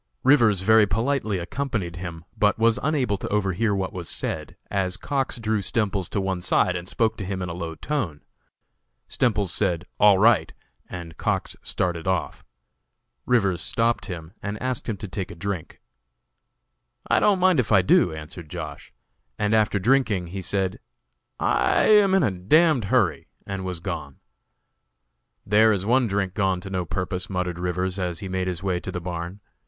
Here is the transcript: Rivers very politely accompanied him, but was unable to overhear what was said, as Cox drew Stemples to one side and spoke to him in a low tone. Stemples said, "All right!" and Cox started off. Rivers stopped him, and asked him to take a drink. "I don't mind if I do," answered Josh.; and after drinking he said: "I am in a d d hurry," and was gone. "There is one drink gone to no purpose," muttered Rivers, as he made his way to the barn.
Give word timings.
Rivers 0.23 0.61
very 0.61 0.87
politely 0.87 1.37
accompanied 1.37 1.97
him, 1.97 2.25
but 2.35 2.57
was 2.57 2.79
unable 2.81 3.17
to 3.17 3.27
overhear 3.27 3.75
what 3.75 3.93
was 3.93 4.09
said, 4.09 4.55
as 4.71 4.97
Cox 4.97 5.37
drew 5.37 5.61
Stemples 5.61 6.09
to 6.09 6.19
one 6.19 6.41
side 6.41 6.75
and 6.75 6.89
spoke 6.89 7.17
to 7.17 7.23
him 7.23 7.39
in 7.39 7.49
a 7.49 7.53
low 7.53 7.75
tone. 7.75 8.21
Stemples 9.07 9.51
said, 9.53 9.85
"All 9.99 10.17
right!" 10.17 10.53
and 10.89 11.17
Cox 11.17 11.55
started 11.61 12.07
off. 12.07 12.43
Rivers 13.27 13.61
stopped 13.61 14.07
him, 14.07 14.33
and 14.41 14.59
asked 14.59 14.89
him 14.89 14.97
to 14.97 15.07
take 15.07 15.29
a 15.29 15.35
drink. 15.35 15.79
"I 17.05 17.19
don't 17.19 17.37
mind 17.37 17.59
if 17.59 17.71
I 17.71 17.83
do," 17.83 18.11
answered 18.11 18.49
Josh.; 18.49 18.91
and 19.37 19.53
after 19.53 19.77
drinking 19.77 20.27
he 20.33 20.41
said: 20.41 20.79
"I 21.39 21.83
am 21.83 22.15
in 22.15 22.23
a 22.23 22.31
d 22.31 22.39
d 22.47 22.87
hurry," 22.87 23.27
and 23.45 23.63
was 23.63 23.79
gone. 23.79 24.17
"There 25.45 25.71
is 25.71 25.85
one 25.85 26.07
drink 26.07 26.33
gone 26.33 26.59
to 26.61 26.71
no 26.71 26.85
purpose," 26.85 27.29
muttered 27.29 27.59
Rivers, 27.59 27.99
as 27.99 28.21
he 28.21 28.27
made 28.27 28.47
his 28.47 28.63
way 28.63 28.79
to 28.79 28.91
the 28.91 28.99
barn. 28.99 29.41